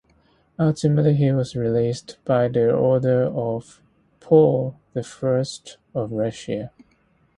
[0.57, 3.83] Ultimately he was released by order of
[4.19, 6.71] Paul the First of Russia.